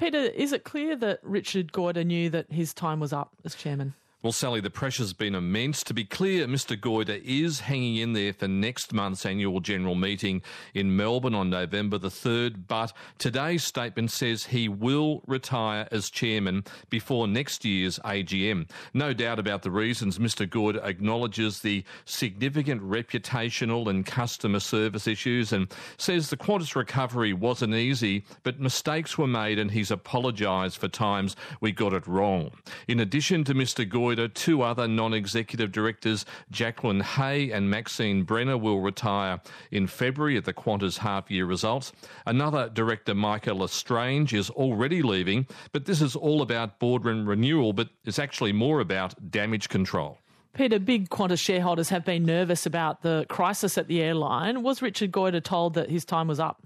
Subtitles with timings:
[0.00, 3.92] Peter, is it clear that Richard Goyder knew that his time was up as chairman?
[4.22, 5.82] Well, Sally, the pressure's been immense.
[5.84, 6.78] To be clear, Mr.
[6.78, 10.42] Goyder is hanging in there for next month's annual general meeting
[10.74, 16.64] in Melbourne on November the 3rd, but today's statement says he will retire as chairman
[16.90, 18.68] before next year's AGM.
[18.92, 20.18] No doubt about the reasons.
[20.18, 20.46] Mr.
[20.46, 27.72] Goyder acknowledges the significant reputational and customer service issues and says the Qantas recovery wasn't
[27.72, 32.50] easy, but mistakes were made and he's apologised for times we got it wrong.
[32.86, 33.88] In addition to Mr.
[34.10, 40.36] Goyder, two other non executive directors, Jacqueline Hay and Maxine Brenner, will retire in February
[40.36, 41.92] at the Qantas half year results.
[42.26, 47.88] Another director, Michael L'Estrange, is already leaving, but this is all about boardroom renewal, but
[48.04, 50.18] it's actually more about damage control.
[50.52, 54.62] Peter, big Qantas shareholders have been nervous about the crisis at the airline.
[54.62, 56.60] Was Richard Goyder told that his time was up?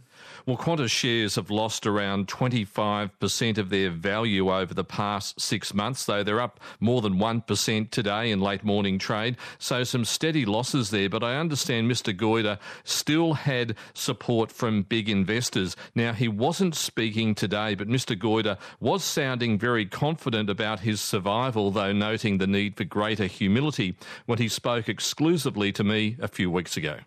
[0.47, 6.05] Well, Qantas shares have lost around 25% of their value over the past six months,
[6.05, 9.37] though they're up more than 1% today in late morning trade.
[9.59, 11.09] So some steady losses there.
[11.09, 12.15] But I understand Mr.
[12.15, 15.77] Goyder still had support from big investors.
[15.95, 18.15] Now, he wasn't speaking today, but Mr.
[18.19, 23.97] Goyder was sounding very confident about his survival, though noting the need for greater humility
[24.27, 26.99] when he spoke exclusively to me a few weeks ago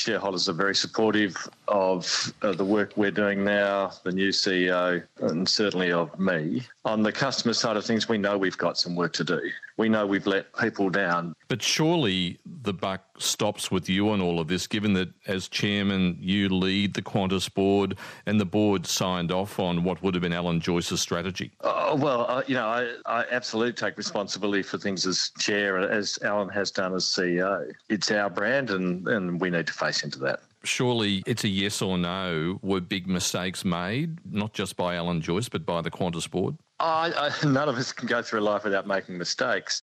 [0.00, 1.36] shareholders are very supportive
[1.68, 6.62] of uh, the work we're doing now, the new CEO, and certainly of me.
[6.84, 9.40] On the customer side of things, we know we've got some work to do.
[9.80, 11.34] We know we've let people down.
[11.48, 16.18] But surely the buck stops with you on all of this, given that as chairman,
[16.20, 20.34] you lead the Qantas board and the board signed off on what would have been
[20.34, 21.52] Alan Joyce's strategy.
[21.62, 26.18] Oh, well, uh, you know, I, I absolutely take responsibility for things as chair, as
[26.20, 27.72] Alan has done as CEO.
[27.88, 31.82] It's our brand, and, and we need to face into that surely it's a yes
[31.82, 32.58] or no.
[32.62, 36.56] Were big mistakes made, not just by Alan Joyce, but by the Qantas board?
[36.78, 39.82] I, I, none of us can go through life without making mistakes.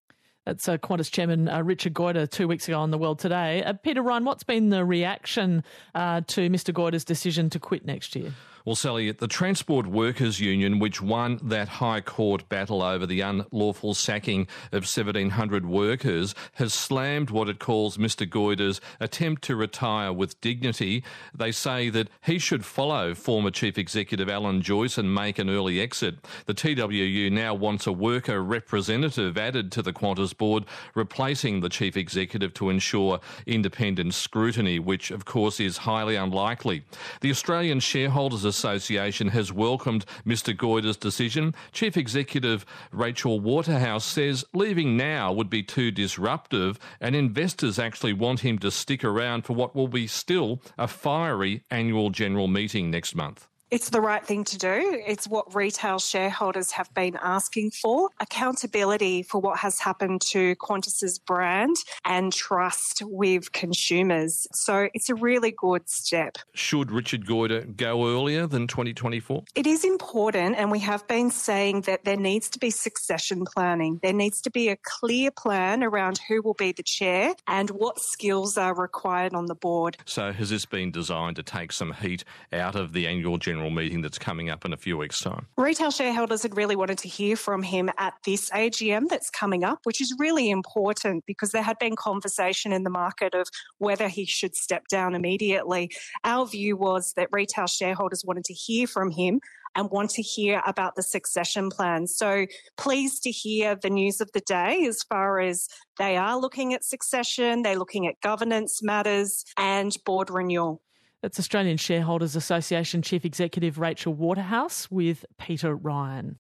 [0.47, 3.63] That's uh, Qantas Chairman uh, Richard Goyder two weeks ago on The World Today.
[3.63, 5.63] Uh, Peter Ryan, what's been the reaction
[5.95, 8.33] uh, to Mr Goyder's decision to quit next year?
[8.69, 13.95] Well, Sally, the Transport Workers Union, which won that High Court battle over the unlawful
[13.95, 14.43] sacking
[14.73, 21.03] of 1,700 workers, has slammed what it calls Mr Goyder's attempt to retire with dignity.
[21.35, 25.81] They say that he should follow former Chief Executive Alan Joyce and make an early
[25.81, 26.17] exit.
[26.45, 31.97] The TWU now wants a worker representative added to the Qantas board, replacing the Chief
[31.97, 36.85] Executive to ensure independent scrutiny, which, of course, is highly unlikely.
[37.23, 41.55] The Australian Shareholders Association has welcomed Mr Goyder's decision.
[41.73, 48.41] Chief Executive Rachel Waterhouse says leaving now would be too disruptive, and investors actually want
[48.41, 53.15] him to stick around for what will be still a fiery annual general meeting next
[53.15, 53.48] month.
[53.71, 55.03] It's the right thing to do.
[55.07, 61.19] It's what retail shareholders have been asking for accountability for what has happened to Qantas's
[61.19, 61.77] brand
[62.07, 64.47] and trust with consumers.
[64.55, 66.39] So it's a really good step.
[66.55, 69.45] Should Richard Goyder go earlier than 2024?
[69.55, 74.01] It is important, and we have been saying that there needs to be succession planning.
[74.03, 78.01] There needs to be a clear plan around who will be the chair and what
[78.01, 79.99] skills are required on the board.
[80.07, 83.71] So has this been designed to take some heat out of the annual general general
[83.71, 85.47] meeting that's coming up in a few weeks' time.
[85.57, 89.81] Retail shareholders had really wanted to hear from him at this AGM that's coming up,
[89.83, 93.49] which is really important because there had been conversation in the market of
[93.79, 95.91] whether he should step down immediately.
[96.23, 99.41] Our view was that retail shareholders wanted to hear from him
[99.75, 102.07] and want to hear about the succession plan.
[102.07, 102.47] So
[102.77, 106.85] pleased to hear the news of the day as far as they are looking at
[106.85, 110.81] succession, they're looking at governance matters and board renewal.
[111.21, 116.37] That's Australian Shareholders Association Chief Executive Rachel Waterhouse with Peter Ryan.